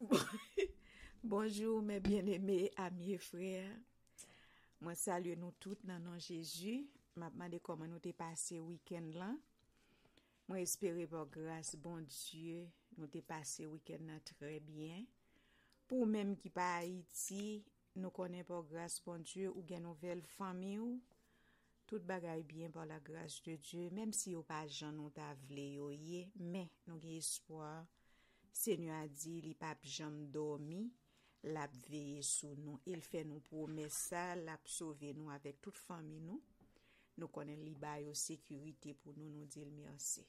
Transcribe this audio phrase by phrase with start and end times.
[1.24, 3.74] Bonjour mes bien-aimés, amis et frères.
[4.78, 6.84] Mwen salye nou tout nan nan Jeju.
[7.18, 9.34] Mapman de koman nou te pase wikend lan.
[10.46, 12.62] Mwen espere pou grase bon Diyo
[12.94, 15.02] nou te pase wikend nan tre bien.
[15.90, 17.64] Pou mèm ki pa Haiti,
[17.98, 21.02] nou konen pou grase bon Diyo ou gen nouvel fami ou.
[21.90, 23.90] Tout bagay bien pou la grase de Diyo.
[23.98, 27.82] Mèm si yo pa jan nou ta vle yo ye, mè nou gen espoir
[28.54, 30.84] Senyo a di li pap jom dormi,
[31.54, 32.80] lap veye sou nou.
[32.86, 36.42] El fe nou promesa, lap sove nou avek tout fami nou.
[37.18, 40.22] Nou konen li bayo sekurite pou nou nou dil mersi.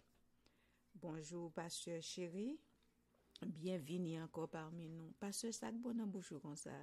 [1.00, 2.58] Bonjour, pasteur chéri.
[3.46, 5.14] Bienvini anko parmi nou.
[5.22, 6.74] Pasteur Sakbo nan boujou kon sa.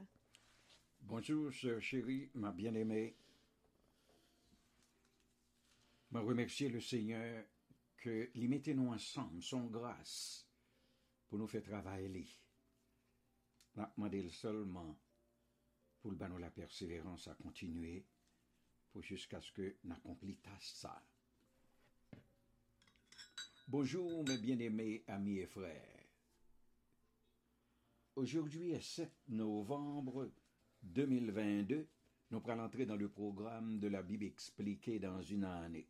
[1.02, 3.14] Bonjour, chéri, ma bien-aimé.
[6.10, 7.44] Ma remersier le Seigneur
[7.98, 10.45] que li mette nou ansam, son grâs.
[11.28, 12.26] Pour nous faire travailler.
[13.74, 14.96] Je demandé seulement
[16.00, 18.04] pour le nous la persévérance à continuer,
[18.92, 21.02] pour jusqu'à ce que nous accomplissions ça.
[23.68, 26.06] Bonjour, mes bien-aimés amis et frères.
[28.14, 30.30] Aujourd'hui est 7 novembre
[30.82, 31.86] 2022.
[32.30, 35.88] Nous prenons l'entrée dans le programme de la Bible expliquée dans une année.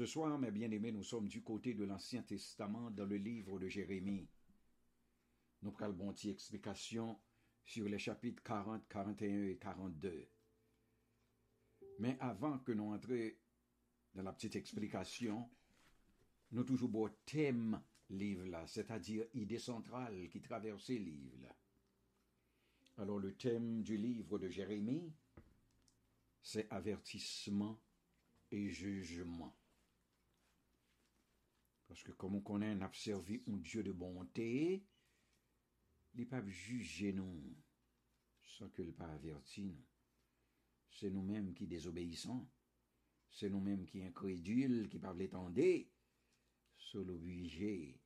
[0.00, 3.68] Ce soir, mes bien-aimés, nous sommes du côté de l'Ancien Testament dans le livre de
[3.68, 4.26] Jérémie.
[5.60, 7.20] Nous prenons bon explication
[7.62, 10.26] sur les chapitres 40, 41 et 42.
[11.98, 13.30] Mais avant que nous entrions
[14.14, 15.50] dans la petite explication,
[16.52, 17.78] nous toujours beau thème
[18.08, 21.54] livre là, c'est-à-dire idée centrale qui traversait livre là.
[22.96, 25.12] Alors le thème du livre de Jérémie,
[26.40, 27.78] c'est avertissement
[28.50, 29.59] et jugement.
[31.90, 34.86] Parce que comme on connaît, on a servi un Dieu de bonté,
[36.14, 37.42] il pas juger nous
[38.42, 39.84] sans que le pas averti nous.
[40.88, 42.48] C'est nous-mêmes qui désobéissons.
[43.28, 45.60] C'est nous-mêmes qui incrédules, qui pas l'étendre,
[46.76, 48.00] sur l'obligé.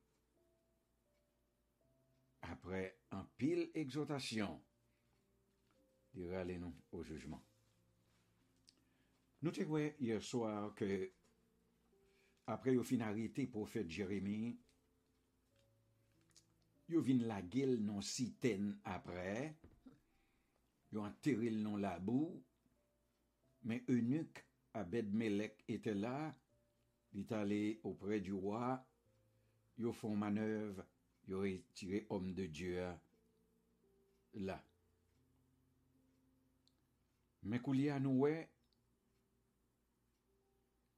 [2.41, 4.63] Après un pile exhortation,
[6.33, 7.45] allez-nous au jugement.
[9.43, 9.61] Nous te
[9.99, 11.11] hier soir que,
[12.51, 14.53] apre yo fin arete profet Jeremie,
[16.91, 19.55] yo vin la gel non siten apre,
[20.93, 22.29] yo anteril non labou,
[23.65, 24.43] men eunuk
[24.75, 26.17] Abed-Melek ete la,
[27.15, 28.75] li tale opre du roi,
[29.79, 30.81] yo fon manev,
[31.25, 32.89] yo retire om de Diyo
[34.45, 34.57] la.
[37.45, 38.33] Men kou li anouwe,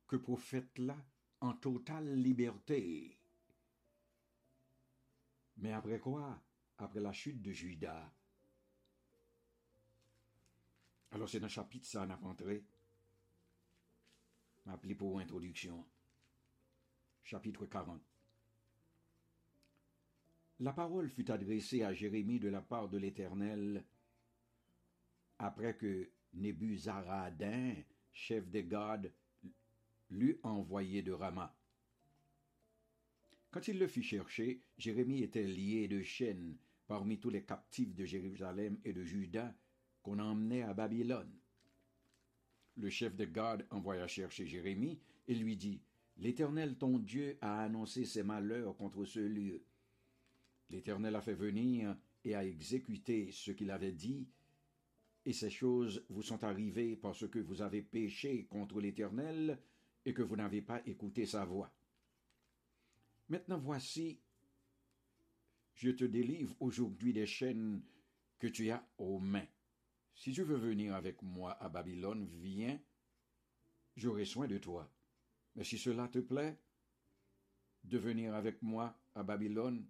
[0.07, 0.97] ke profet la,
[1.41, 3.17] en totale liberté.
[5.57, 6.41] Mais après quoi?
[6.77, 8.11] Après la chute de Judas.
[11.11, 12.63] Alors c'est dans le chapitre ça, on a rentré.
[14.65, 15.85] M'appelé pour introduction.
[17.23, 18.01] Chapitre 40.
[20.59, 23.85] La parole fut adressée à Jérémie de la part de l'Éternel
[25.39, 27.75] après que Nébuzaradin,
[28.11, 29.11] chef des gardes,
[30.09, 31.55] l'eut envoyé de Rama.
[33.51, 36.57] Quand il le fit chercher, Jérémie était lié de chaînes
[36.87, 39.55] parmi tous les captifs de Jérusalem et de Juda
[40.03, 41.33] qu'on emmenait à Babylone.
[42.75, 45.81] Le chef de garde envoya chercher Jérémie et lui dit
[46.17, 49.63] L'Éternel ton Dieu a annoncé ses malheurs contre ce lieu.
[50.69, 54.27] L'Éternel a fait venir et a exécuté ce qu'il avait dit,
[55.25, 59.59] et ces choses vous sont arrivées parce que vous avez péché contre l'Éternel
[60.07, 61.69] et que vous n'avez pas écouté sa voix.
[63.27, 64.21] Maintenant voici,
[65.73, 67.83] je te délivre aujourd'hui des chaînes
[68.39, 69.49] que tu as aux mains.
[70.15, 72.79] Si tu veux venir avec moi à Babylone, viens,
[73.97, 74.89] j'aurai soin de toi.
[75.57, 76.57] Mais si cela te plaît,
[77.83, 79.85] de venir avec moi à Babylone,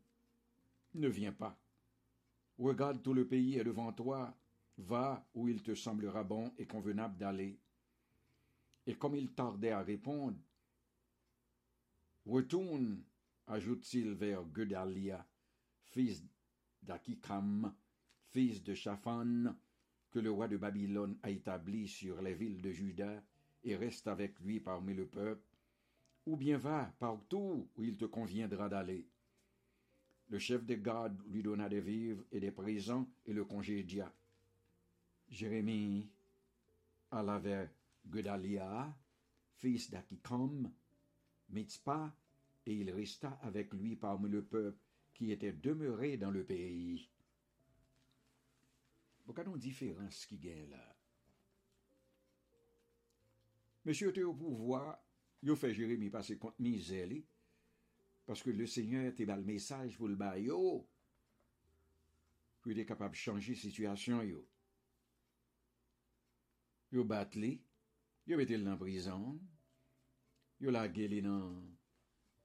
[0.95, 1.62] ne viens pas.
[2.57, 4.36] Regarde tout le pays est devant toi,
[4.80, 7.59] Va où il te semblera bon et convenable d'aller.
[8.88, 10.38] Et comme il tardait à répondre,
[12.25, 13.04] Retourne,
[13.48, 15.25] ajoute-t-il vers Gedalia,
[15.84, 16.25] fils
[16.81, 17.74] d'Akikam,
[18.31, 19.56] fils de Shaphan,
[20.12, 23.24] que le roi de Babylone a établi sur les villes de Juda,
[23.63, 25.48] et reste avec lui parmi le peuple,
[26.25, 29.06] ou bien va partout où il te conviendra d'aller.
[30.30, 34.12] Le chef des gardes lui donna des vivres et des présents et le congédia.
[35.30, 36.10] Jérémie
[37.12, 37.69] alla vers
[38.12, 38.95] Gedalia,
[39.56, 40.71] fils d'Akikom,
[41.50, 42.15] Mitzpah,
[42.65, 44.80] et il resta avec lui parmi le peuple
[45.13, 47.09] qui étaient demeurés dans le pays.
[49.25, 50.95] Regardons différence qui gagne là.
[53.86, 55.00] Monsieur était au pouvoir,
[55.42, 57.09] il fait Jérémie passer contre misère,
[58.25, 60.86] parce que le Seigneur était dans le message pour le baillot,
[62.62, 64.21] puis il capable de changer la situation.
[64.24, 64.45] Yo.
[66.92, 67.62] Yo battu li,
[68.27, 69.38] Yo metel nan prizan,
[70.59, 71.62] yo la geli nan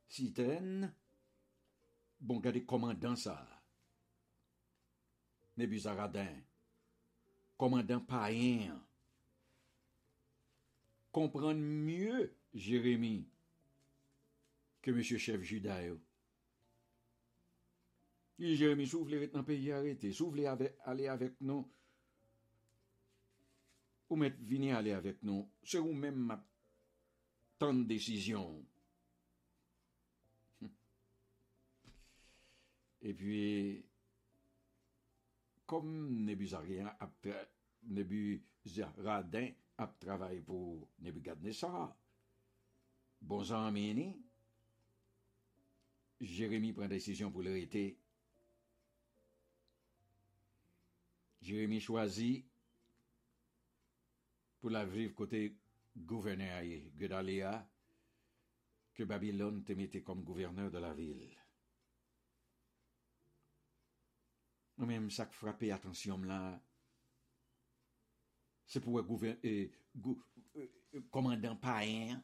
[0.06, 0.87] siten,
[2.20, 3.34] bon gade komandan sa.
[5.58, 6.38] Nebuzaradin,
[7.58, 8.79] komandan payen,
[11.11, 13.26] kompran mye Jeremie
[14.82, 15.99] ke monsye chef judayo.
[18.38, 21.67] Jeremie sou vle ret nan peyi arete, sou vle ale avek nou
[24.12, 26.44] ou met vini ale avek nou, se ou men map
[27.62, 28.61] tan desisyon.
[33.03, 33.37] E pi,
[35.67, 35.88] kom
[36.23, 37.26] Nebuzaryen ap,
[37.91, 39.49] Nebuzaradin
[39.82, 41.88] ap travay pou Nebukadnesara,
[43.19, 44.12] bon zan meni,
[46.23, 47.97] Jérémie pren desisyon pou l'erite.
[51.43, 52.44] Jérémie chwazi
[54.62, 55.41] pou la viv kote
[55.97, 57.50] gouverneur aye, Gedalia,
[58.94, 61.25] ke Babylon te mette kom gouverneur de la vil.
[64.79, 66.38] Nou menm sak frape atensyon la,
[68.70, 69.35] se pou wè gouver...
[69.43, 70.14] Eh, gou,
[70.55, 70.70] eh,
[71.12, 72.23] komandan paen,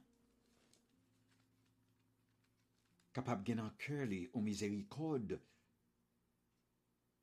[3.19, 5.35] kapab gen an kèr li ou mizerikod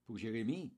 [0.06, 0.74] pou Jeremie,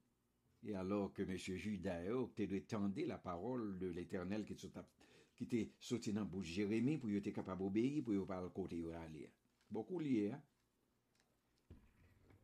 [0.68, 1.38] Et alors que M.
[1.38, 2.04] Judas
[2.36, 8.04] tu de la parole de l'Éternel qui était sorti dans Jérémie pour être capable d'obéir,
[8.04, 9.32] pour parler côté aller.
[9.72, 10.32] Beaucoup lié.
[10.34, 10.44] Hein?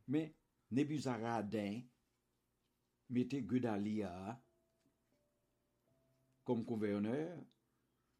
[0.08, 0.34] Mais
[0.70, 1.82] Nebuzaradin
[3.10, 4.42] mettait Gudalia
[6.44, 7.38] comme gouverneur,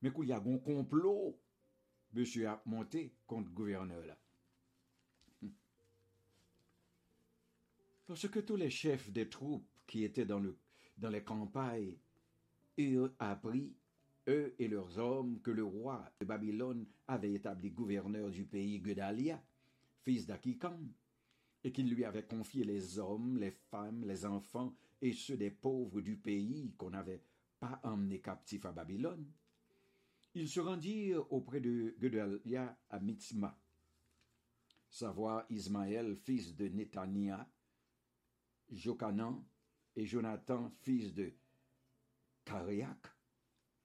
[0.02, 1.40] mais qu'il y a un complot,
[2.12, 4.18] monsieur a monté contre le gouverneur là.
[8.06, 10.56] Parce que tous les chefs des troupes qui étaient dans, le,
[10.98, 11.94] dans les campagnes
[12.76, 13.72] eurent appris,
[14.28, 19.42] eux et leurs hommes, que le roi de Babylone avait établi gouverneur du pays Gudalia,
[20.02, 20.92] fils d'Akikam,
[21.62, 26.00] et qu'il lui avait confié les hommes, les femmes, les enfants et ceux des pauvres
[26.00, 27.22] du pays qu'on n'avait
[27.58, 29.26] pas emmenés captifs à Babylone.
[30.34, 33.58] Ils se rendirent auprès de Gudalia à Mitzma,
[34.88, 37.48] savoir Ismaël, fils de Netania,
[38.70, 39.44] Jokanan
[39.96, 41.32] et Jonathan, fils de
[42.44, 43.06] Kariak,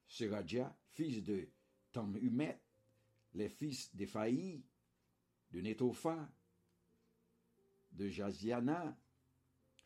[0.06, 1.48] Seradja, fils de
[1.92, 2.60] Tamhumet,
[3.34, 4.62] les fils d'Ephaï,
[5.50, 6.28] de Netopha,
[7.92, 8.96] de Jaziana,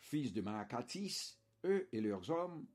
[0.00, 2.66] fils de Maakatis, eux et leurs hommes,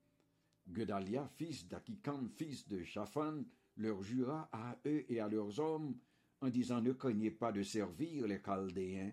[0.72, 3.44] Gedalia, fils d'Akikam, fils de Shaphan,
[3.78, 5.98] leur jura à eux et à leurs hommes,
[6.42, 9.12] en disant Ne craignez pas de servir les Chaldéens,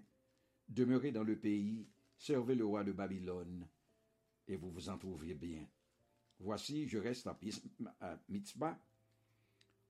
[0.68, 3.66] demeurez dans le pays, servez le roi de Babylone,
[4.48, 5.66] et vous vous en trouverez bien.
[6.38, 8.78] Voici, je reste à Mitzvah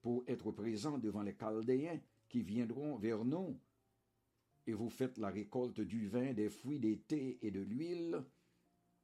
[0.01, 3.59] pour être présent devant les Chaldéens qui viendront vers nous,
[4.67, 8.25] et vous faites la récolte du vin, des fruits, des thés et de l'huile,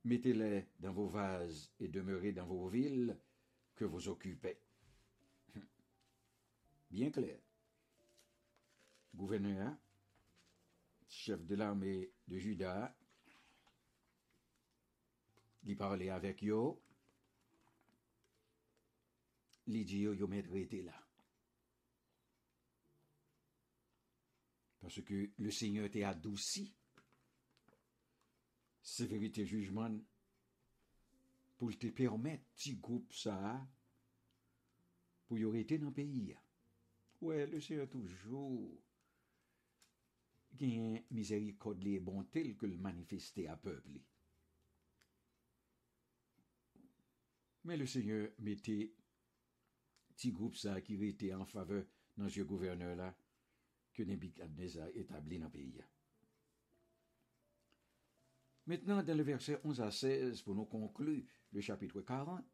[0.04, 3.16] mettez-les dans vos vases et demeurez dans vos villes
[3.74, 4.58] que vous occupez.
[6.90, 7.38] Bien clair.
[9.14, 9.76] Gouverneur,
[11.08, 12.96] chef de l'armée de Juda,
[15.68, 16.62] Li parle avek yo,
[19.70, 20.98] li di yo yo medre te la.
[24.80, 26.66] Parce que le Seigneur te adouci,
[28.82, 30.00] severite jujman,
[31.56, 33.36] pou te permette ti goup sa,
[35.28, 36.32] pou yo rete nan peyi.
[37.22, 38.66] Ouè, le Seigneur toujou
[40.58, 44.02] gen miserikod li e bontel ke l manifeste a pepli.
[47.64, 48.92] Mais le Seigneur mettait
[50.08, 51.84] petit groupe ça qui était en faveur
[52.16, 53.14] dans ce gouverneur là
[53.92, 55.74] que Nebuchadnezzar établi dans le pays.
[58.66, 62.44] Maintenant, dans le verset 11 à 16, pour nous conclure le chapitre 40,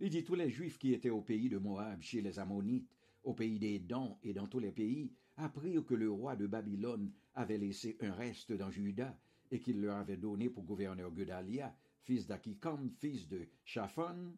[0.00, 2.90] il dit tous les Juifs qui étaient au pays de Moab, chez les Ammonites,
[3.22, 7.12] au pays des Dons et dans tous les pays, apprirent que le roi de Babylone
[7.34, 9.18] avait laissé un reste dans Juda
[9.50, 11.74] et qu'il leur avait donné pour gouverneur Gudalia,
[12.06, 14.32] fils d'Akikam, fils de Shaphan,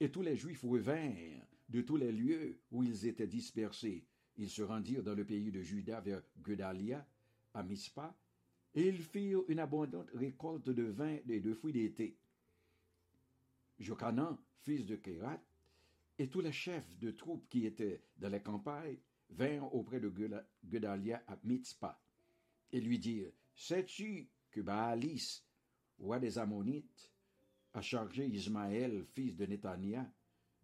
[0.00, 4.06] et tous les Juifs revinrent de tous les lieux où ils étaient dispersés.
[4.36, 7.06] Ils se rendirent dans le pays de Juda vers Gudalia,
[7.54, 8.16] à Mispa,
[8.74, 12.18] Et ils firent une abondante récolte de vin et de fruits d'été.
[13.78, 15.42] Jochanan, fils de Kérat,
[16.18, 18.98] et tous les chefs de troupes qui étaient dans les campagnes
[19.30, 20.12] vinrent auprès de
[20.66, 22.00] Gedalia à Mitzpah
[22.72, 25.45] et lui dirent Sais-tu que Baalis,
[25.98, 27.12] roi des Ammonites,
[27.74, 30.10] a chargé Ismaël, fils de Netania,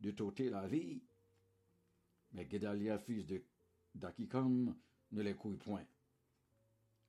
[0.00, 1.02] de t'ôter la vie
[2.32, 3.42] Mais Gedalia, fils de
[3.94, 4.74] d'Akikam,
[5.12, 5.84] ne l'écoute point.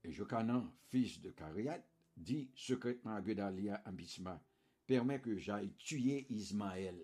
[0.04, 1.82] Et Jochanan, fils de Kariat,
[2.18, 4.44] dit secrètement à Gedalia à Mitzpah
[4.86, 7.00] Permets que j'aille tuer Ismaël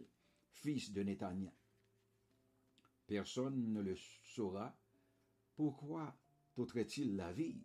[0.59, 1.53] fils de Netania.
[3.07, 4.77] Personne ne le saura.
[5.55, 6.15] Pourquoi
[6.53, 7.63] t'ôterait-il la vie?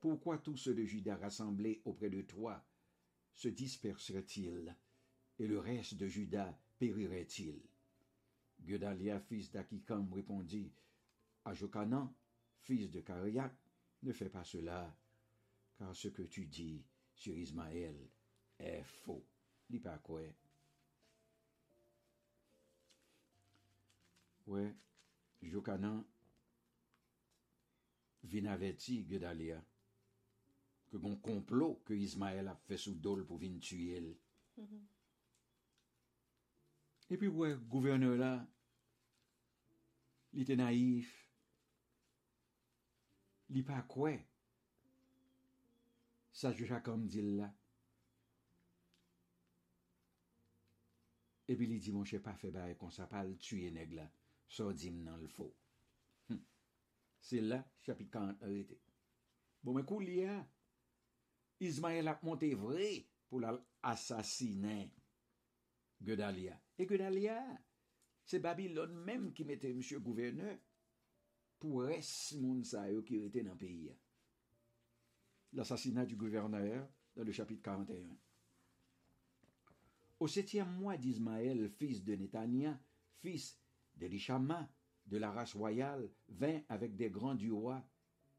[0.00, 2.64] Pourquoi tous ceux de Juda rassemblés auprès de toi
[3.40, 4.76] se disperseraient-ils
[5.38, 7.58] et le reste de Juda périrait-il?
[8.62, 10.70] Gedalia, fils d'Akikam, répondit
[11.46, 12.12] à Jokanan,
[12.58, 13.54] fils de Kariak,
[14.02, 14.94] ne fais pas cela,
[15.78, 18.10] car ce que tu dis sur Ismaël
[18.58, 19.24] est faux.
[19.70, 20.20] Lis pas quoi.
[24.48, 24.74] Ouais,
[25.40, 26.04] Jokanan
[28.22, 29.64] vin aveti Gedalia
[30.90, 34.16] ke gon complot ke Ismaël a fait sous dol pour venir tuer elle.
[34.56, 34.80] Mm -hmm.
[37.10, 38.46] Et puis ouais, gouverneur là,
[40.32, 41.28] il était naïf.
[43.48, 44.12] Il pas quoi.
[46.32, 47.52] Ça je comme dit là.
[51.48, 54.08] Et puis il dit mon cher pas fait bail qu'on s'appelle tuer nèg là.
[54.48, 55.52] Ça dit nan l fo.
[56.28, 56.38] Hm.
[57.20, 58.80] C'est là chapitre 40 arrêté.
[59.62, 60.36] Bon men kou li a
[61.60, 62.88] Ismael ap monte vre
[63.28, 63.52] pou la
[63.86, 64.90] asasine
[66.00, 66.56] Gedalia.
[66.80, 67.36] E Gedalia,
[68.24, 70.56] se Babylon menm ki mette msye gouverneur
[71.60, 73.90] pou res moun yo ki rete nan peyi.
[75.52, 78.16] L'assassinat du gouverneur dans le chapitre 41.
[80.20, 82.78] Au septième mois d'Ismaël, fils de Netania,
[83.20, 83.58] fils
[83.96, 84.70] d'Elishama,
[85.06, 87.84] de la race royale, vint avec des grands du roi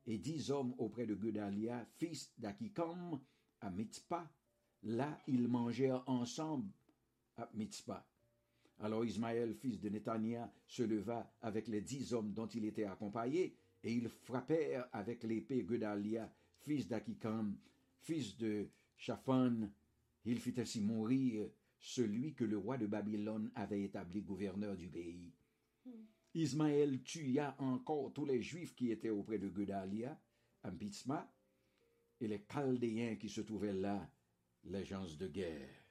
[0.06, 3.20] et dix hommes auprès de Gedalia, fils d'Akikam,
[3.62, 4.32] à Mitzpah.
[4.84, 6.72] Là, ils mangèrent ensemble
[7.38, 8.08] à Mitzpah.
[8.80, 13.56] Alors Ismaël, fils de Netania, se leva avec les dix hommes dont il était accompagné,
[13.84, 16.32] et ils frappèrent avec l'épée Gedalia,
[16.62, 17.56] fils d'Akikam,
[18.00, 18.68] fils de
[18.98, 19.70] Shaphan.
[20.26, 21.48] Il fit ainsi mourir
[21.80, 25.32] celui que le roi de Babylone avait établi gouverneur du pays.
[26.34, 30.20] Ismaël tua encore tous les Juifs qui étaient auprès de Gedalia,
[30.64, 31.30] à Bitsma,
[32.20, 34.10] et les Chaldéens qui se trouvaient là,
[34.64, 35.84] les de guerre.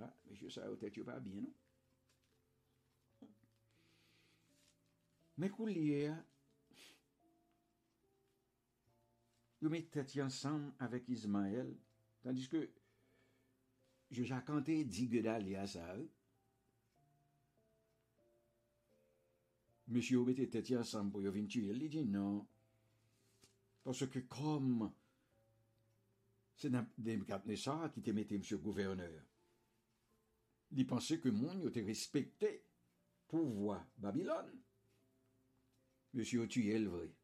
[0.00, 1.52] Ah, monsieur, ça peut-être pas bien, non?
[5.36, 6.12] Mais Koulier,
[9.60, 11.76] ils mettaient ensemble avec Ismaël,
[12.22, 12.70] tandis que
[14.10, 15.96] je Jacques dit Gedalia ça,
[19.88, 21.72] Monsieur mette tête ensemble pour venir tuer.
[21.74, 22.46] Il dit non.
[23.82, 24.92] Parce que comme
[26.56, 29.22] c'est Nebuchadnezzar qui te mettait monsieur gouverneur,
[30.72, 32.64] il pensait que mon était respecté
[33.28, 34.60] pouvoir Babylone.
[36.12, 37.14] Monsieur tué le vrai.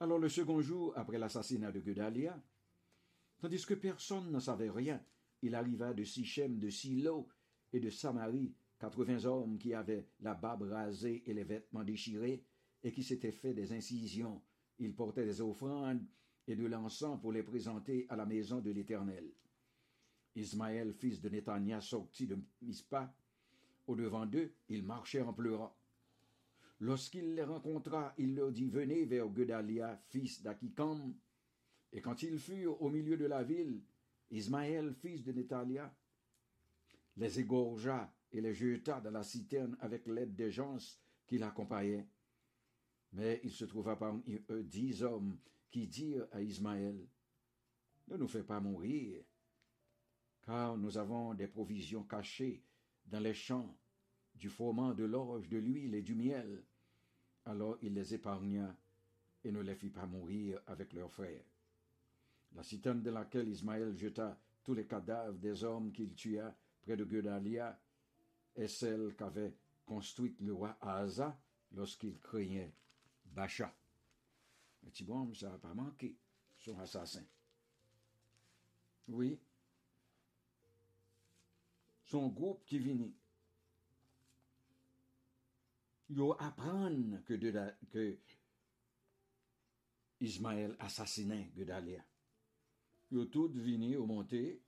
[0.00, 2.42] Alors le second jour, après l'assassinat de Gedalia,
[3.38, 5.02] tandis que personne ne savait rien,
[5.40, 7.28] il arriva de Sichem, de Silo
[7.72, 8.54] et de Samarie
[8.90, 12.44] 80 hommes qui avaient la barbe rasée et les vêtements déchirés
[12.82, 14.42] et qui s'étaient fait des incisions.
[14.78, 16.04] Ils portaient des offrandes
[16.46, 19.32] et de l'encens pour les présenter à la maison de l'Éternel.
[20.36, 23.14] Ismaël, fils de Netania, sortit de Mispa.
[23.86, 25.74] Au-devant d'eux, il marchait en pleurant.
[26.80, 31.14] Lorsqu'il les rencontra, il leur dit Venez vers Gedalia, fils d'Akikam.
[31.92, 33.80] Et quand ils furent au milieu de la ville,
[34.30, 35.94] Ismaël, fils de Netania,
[37.16, 40.76] les égorgea et les jeta dans la citerne avec l'aide des gens
[41.24, 42.08] qui l'accompagnaient.
[43.12, 45.38] Mais il se trouva parmi eux dix hommes
[45.70, 46.98] qui dirent à Ismaël,
[48.08, 49.22] Ne nous fais pas mourir,
[50.42, 52.64] car nous avons des provisions cachées
[53.06, 53.78] dans les champs,
[54.34, 56.64] du froment, de l'orge, de l'huile et du miel.
[57.44, 58.76] Alors il les épargna
[59.44, 61.44] et ne les fit pas mourir avec leurs frères.
[62.52, 67.08] La citerne de laquelle Ismaël jeta tous les cadavres des hommes qu'il tua près de
[67.08, 67.78] Gedalia
[68.56, 69.54] est celle qu'avait
[69.86, 71.38] construite le roi Asa
[71.72, 72.72] lorsqu'il craignait
[73.26, 73.74] Bacha.
[74.82, 76.16] Mais bon, ça n'a pas manqué,
[76.58, 77.24] son assassin.
[79.08, 79.38] Oui.
[82.04, 83.10] Son groupe qui vient.
[86.10, 88.18] Il apprendre que,
[90.20, 92.04] Ismaël assassiné Gedalia.
[93.10, 94.62] Yo tout vini au monté.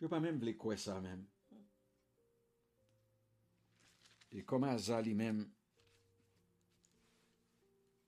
[0.00, 1.24] Yo pas même vle quoi ça même.
[4.36, 5.48] Et comme Asa lui-même,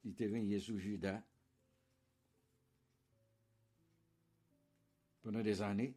[0.04, 1.23] il régné sous Judas
[5.23, 5.97] pendant des années.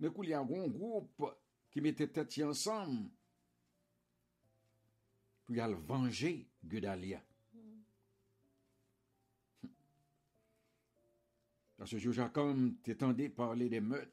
[0.00, 1.22] Mais qu'il y a un groupe
[1.70, 3.10] qui mettait tête ensemble
[5.44, 7.22] pour aller venger Gudalia.
[11.76, 14.10] Parce que Joachim t'étendait parler des meurtres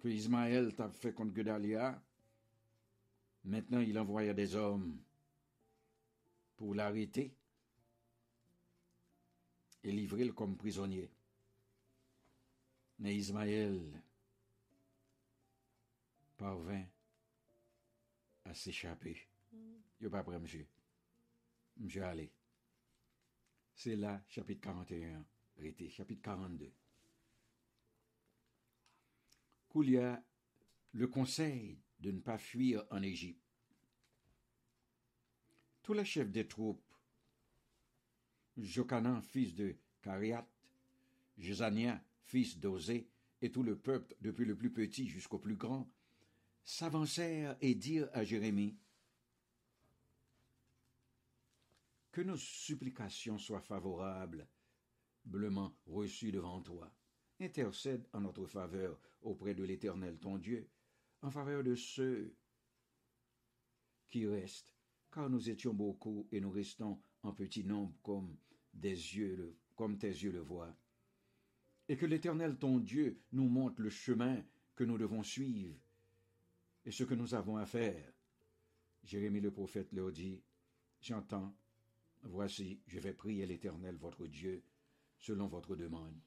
[0.00, 2.03] que Ismaël t'a fait contre Gudalia.
[3.44, 4.98] Maintenant, il envoya des hommes
[6.56, 7.36] pour l'arrêter
[9.82, 11.10] et livrer le comme prisonnier.
[12.98, 14.02] Mais Ismaël
[16.36, 16.84] parvint
[18.44, 19.28] à s'échapper.
[20.00, 20.66] Il pas prêt, monsieur.
[21.76, 22.32] Monsieur, allez.
[23.74, 25.24] C'est là, chapitre 41,
[25.58, 26.72] arrêté, chapitre 42.
[29.70, 30.22] Qu'il y a
[30.92, 33.40] le conseil de ne pas fuir en Égypte.
[35.82, 36.84] Tous les chefs des troupes,
[38.58, 40.46] Jocanan, fils de Cariat,
[41.38, 43.08] Jezania, fils d'Osée,
[43.40, 45.90] et tout le peuple, depuis le plus petit jusqu'au plus grand,
[46.62, 48.76] s'avancèrent et dirent à Jérémie,
[52.12, 54.46] Que nos supplications soient favorablement
[55.86, 56.94] reçues devant toi.
[57.40, 60.70] Intercède en notre faveur auprès de l'Éternel ton Dieu,
[61.24, 62.36] en faveur de ceux
[64.08, 64.74] qui restent,
[65.10, 68.36] car nous étions beaucoup et nous restons en petit nombre comme,
[68.74, 70.76] des yeux, comme tes yeux le voient.
[71.88, 75.74] Et que l'Éternel ton Dieu nous montre le chemin que nous devons suivre
[76.84, 78.12] et ce que nous avons à faire.
[79.02, 80.42] Jérémie le prophète leur dit,
[81.00, 81.54] J'entends,
[82.22, 84.62] voici, je vais prier l'Éternel votre Dieu
[85.18, 86.20] selon votre demande,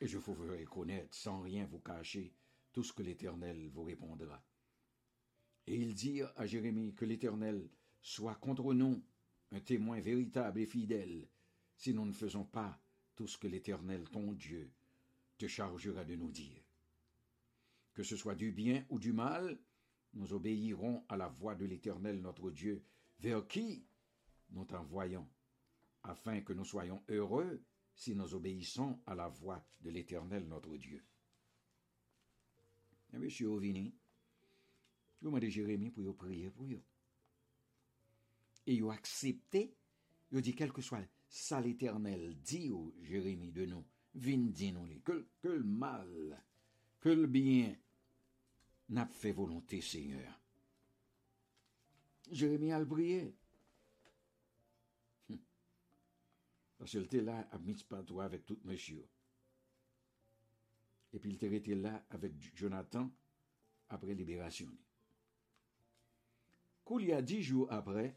[0.00, 2.32] et je vous ferai connaître sans rien vous cacher
[2.72, 4.42] tout ce que l'Éternel vous répondra.
[5.66, 7.68] Et ils dirent à Jérémie que l'Éternel
[8.00, 9.02] soit contre nous
[9.52, 11.28] un témoin véritable et fidèle,
[11.76, 12.80] si nous ne faisons pas
[13.14, 14.72] tout ce que l'Éternel ton Dieu
[15.38, 16.62] te chargera de nous dire.
[17.94, 19.58] Que ce soit du bien ou du mal,
[20.14, 22.82] nous obéirons à la voix de l'Éternel notre Dieu,
[23.20, 23.84] vers qui
[24.50, 25.28] nous t'envoyons,
[26.02, 27.62] afin que nous soyons heureux
[27.94, 31.04] si nous obéissons à la voix de l'Éternel notre Dieu.
[33.12, 33.94] Et monsieur Ovini,
[35.20, 36.80] vous demandez Jérémie pour prier pour vous.
[38.66, 39.74] Et vous accepté,
[40.30, 45.26] vous dit quel que soit ça l'Éternel dit au Jérémie de nous, dit nous que,
[45.42, 46.42] le mal,
[47.00, 47.76] que le bien,
[48.88, 50.38] n'a fait volonté, Seigneur.
[52.30, 53.34] Jérémie a prié.
[56.78, 59.06] Parce qu'il était là à toi avec tout monsieur.
[61.12, 63.10] Et puis il était resté là avec Jonathan
[63.88, 64.68] après libération.
[66.86, 68.16] Qu'il y a dix jours après,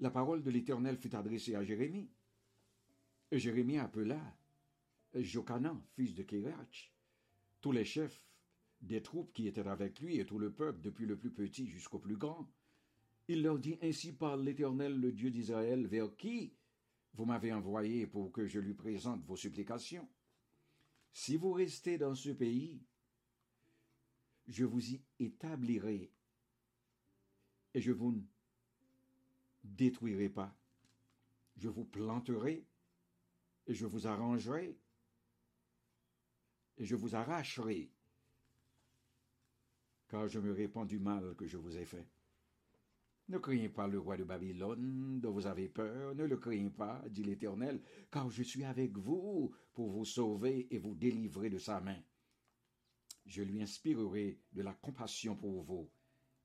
[0.00, 2.10] la parole de l'Éternel fut adressée à Jérémie.
[3.32, 4.20] Jérémie appela
[5.14, 6.92] Jocanan, fils de Kérach,
[7.60, 8.24] tous les chefs
[8.80, 11.98] des troupes qui étaient avec lui et tout le peuple, depuis le plus petit jusqu'au
[11.98, 12.50] plus grand.
[13.26, 16.54] Il leur dit Ainsi parle l'Éternel, le Dieu d'Israël, vers qui
[17.14, 20.08] vous m'avez envoyé pour que je lui présente vos supplications.
[21.18, 22.80] Si vous restez dans ce pays,
[24.46, 26.12] je vous y établirai
[27.74, 28.24] et je vous
[29.64, 30.56] détruirai pas.
[31.56, 32.64] Je vous planterai
[33.66, 34.78] et je vous arrangerai
[36.76, 37.90] et je vous arracherai
[40.06, 42.06] car je me répands du mal que je vous ai fait.
[43.28, 47.04] Ne craignez pas le roi de Babylone, dont vous avez peur, ne le craignez pas,
[47.10, 51.78] dit l'Éternel, car je suis avec vous pour vous sauver et vous délivrer de sa
[51.80, 52.00] main.
[53.26, 55.90] Je lui inspirerai de la compassion pour vous,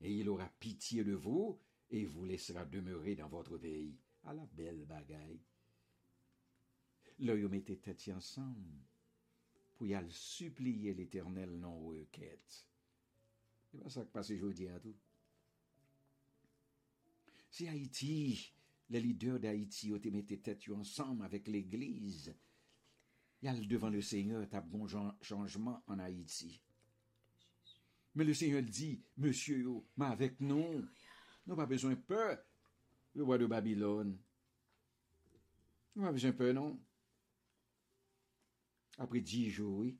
[0.02, 1.58] et il aura pitié de vous,
[1.90, 3.98] et vous laissera demeurer dans votre pays.
[4.24, 5.40] À la belle bagaille.
[7.18, 8.80] L'œil mettez tête ensemble,
[9.74, 12.66] pour y aller supplier l'Éternel non requête.
[13.70, 14.94] C'est pas ça qui passe aujourd'hui à tout.
[17.54, 18.52] Si Haïti,
[18.90, 22.34] les leaders d'Haïti ont mis tête ensemble avec l'Église,
[23.40, 24.88] il y a devant le Seigneur, un bon
[25.20, 26.60] changement en Haïti.
[28.16, 29.64] Mais le Seigneur dit, monsieur,
[29.96, 30.84] mais avec nous,
[31.46, 32.44] nous pas besoin de peur,
[33.14, 34.18] le roi de Babylone.
[35.94, 36.76] Nous pas besoin de peur, non?
[38.98, 39.96] Après dix jours, oui,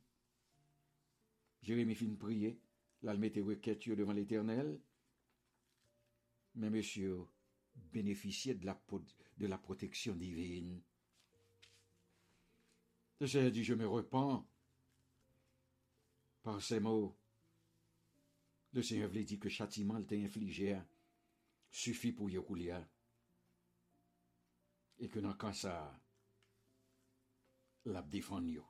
[1.62, 2.60] Jérémie finit prier.
[3.02, 4.80] Là, le mettait requête devant l'Éternel.
[6.56, 7.28] Mais monsieur,
[7.76, 10.80] bénéficier de la, protection divine.
[13.20, 14.46] Le Seigneur dit, je me repens
[16.42, 17.16] par ces mots.
[18.72, 20.78] Le Seigneur voulait dit que châtiment t'a infligé
[21.70, 22.88] suffit pour Yokulia.
[24.98, 26.00] Et que dans ça,
[27.84, 28.60] la défendu.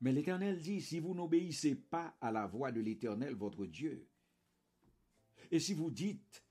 [0.00, 4.06] Mais l'Éternel dit, si vous n'obéissez pas à la voix de l'Éternel, votre Dieu,
[5.50, 6.45] et si vous dites,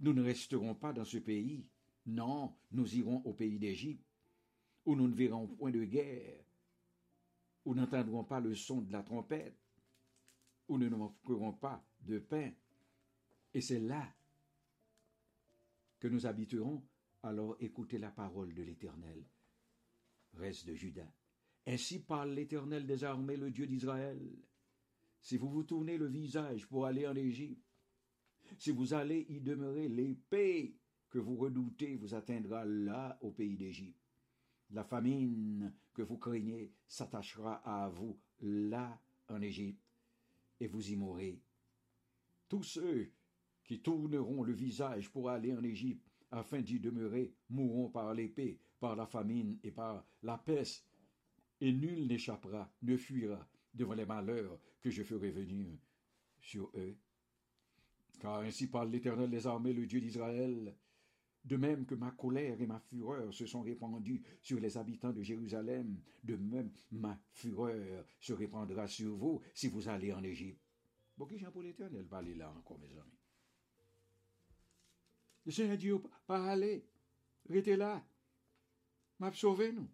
[0.00, 1.66] nous ne resterons pas dans ce pays,
[2.06, 4.04] non, nous irons au pays d'Égypte,
[4.84, 6.44] où nous ne verrons point de guerre,
[7.64, 9.58] où n'entendrons pas le son de la trompette,
[10.68, 12.52] où nous ne manquerons pas de pain.
[13.54, 14.14] Et c'est là
[15.98, 16.82] que nous habiterons,
[17.22, 19.24] alors écoutez la parole de l'Éternel.
[20.34, 21.10] Reste de Judas.
[21.66, 24.20] Ainsi parle l'Éternel des armées, le Dieu d'Israël.
[25.20, 27.65] Si vous vous tournez le visage pour aller en Égypte,
[28.58, 30.76] si vous allez y demeurer, l'épée
[31.10, 34.00] que vous redoutez vous atteindra là au pays d'Égypte.
[34.70, 39.82] La famine que vous craignez s'attachera à vous là en Égypte,
[40.60, 41.40] et vous y mourrez.
[42.48, 43.12] Tous ceux
[43.64, 48.96] qui tourneront le visage pour aller en Égypte afin d'y demeurer mourront par l'épée, par
[48.96, 50.86] la famine et par la peste,
[51.60, 55.78] et nul n'échappera, ne fuira devant les malheurs que je ferai venir
[56.40, 56.96] sur eux.
[58.18, 60.74] Car ainsi parle l'Éternel des armées, le Dieu d'Israël,
[61.44, 65.22] de même que ma colère et ma fureur se sont répandues sur les habitants de
[65.22, 70.60] Jérusalem, de même ma fureur se répandra sur vous si vous allez en Égypte.
[71.16, 72.04] Bon, qui pour l'Éternel?
[72.06, 73.18] Parler là encore, mes amis?
[75.44, 75.90] Le Seigneur dit,
[76.26, 76.84] pas aller,
[77.48, 78.04] restez là,
[79.20, 79.88] m'a sauvé nous.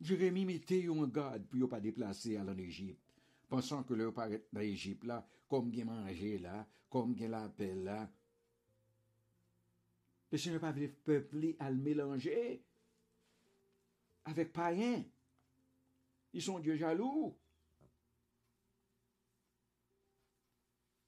[0.00, 3.11] Jérémie mettait en garde pour ne pas déplacer à l'Égypte
[3.52, 7.74] pensant que leur paraît dans l'Égypte là, comme bien manger là, comme bien la paix
[7.74, 8.10] là.
[10.30, 12.64] Le Seigneur pas le peuple à le mélanger
[14.24, 15.04] avec païens.
[16.32, 17.38] Ils sont Dieu jaloux.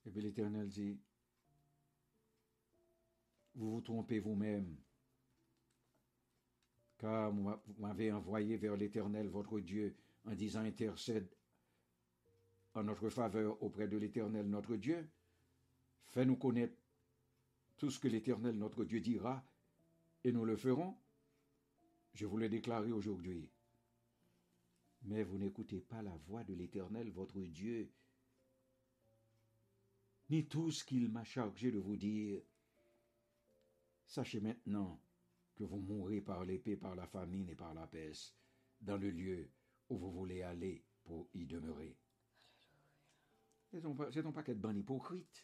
[0.05, 0.99] Et puis l'Éternel dit,
[3.55, 4.77] vous vous trompez vous-même,
[6.99, 11.27] car vous m'avez envoyé vers l'Éternel, votre Dieu, en disant, intercède
[12.75, 15.09] en notre faveur auprès de l'Éternel notre Dieu.
[16.07, 16.77] Fais-nous connaître
[17.77, 19.43] tout ce que l'Éternel notre Dieu dira,
[20.23, 20.95] et nous le ferons.
[22.13, 23.49] Je vous l'ai déclaré aujourd'hui.
[25.03, 27.91] Mais vous n'écoutez pas la voix de l'Éternel votre Dieu,
[30.29, 32.41] ni tout ce qu'il m'a chargé de vous dire.
[34.05, 34.99] Sachez maintenant
[35.55, 38.35] que vous mourrez par l'épée, par la famine et par la peste,
[38.81, 39.49] dans le lieu
[39.89, 41.95] où vous voulez aller pour y demeurer.
[43.75, 45.43] Se ton paket ban hipokrite.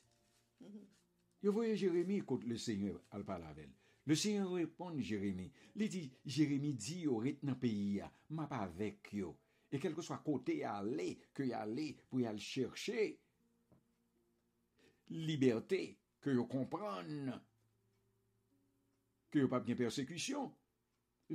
[1.43, 3.69] Yo voye Jeremie kote le seigneur al palavel.
[4.05, 5.51] Le seigneur repon Jeremie.
[5.75, 9.33] Li di, Jeremie di yo rit nan peyi ya, ma pa vek yo.
[9.71, 13.09] E kelke swa kote ya ale, ke ya ale pou ya al chershe.
[15.11, 15.83] Liberté,
[16.23, 17.33] ke yo kompran.
[19.31, 20.47] Ke yo pa bien persekwisyon.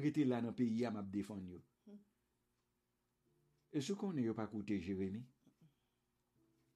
[0.00, 1.60] Rite la nan peyi ya map defan yo.
[3.68, 5.26] E sou konen yo pa kote Jeremie?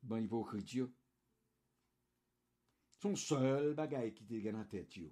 [0.02, 0.90] Ban hypocrite yo.
[3.02, 5.10] Son seul bagay qui te gen nan tête yo,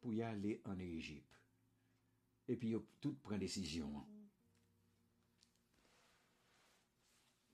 [0.00, 1.40] pour y aller en Égypte.
[2.48, 4.04] Et puis yo tout prend décision.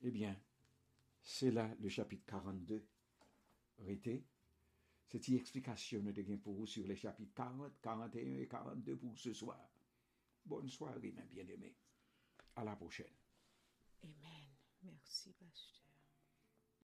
[0.03, 0.35] Eh bien,
[1.23, 2.87] c'est là le chapitre 42.
[3.81, 4.25] Rété.
[5.07, 9.33] Cette explication de gain pour vous sur les chapitres 40, 41 et 42 pour ce
[9.33, 9.59] soir.
[10.44, 11.75] Bonne soirée, mes bien-aimés.
[12.55, 13.12] À la prochaine.
[14.05, 14.55] Amen.
[14.83, 15.80] Merci, pasteur.